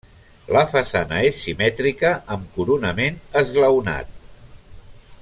[0.55, 4.21] La façana és simètrica, amb coronament esglaonat.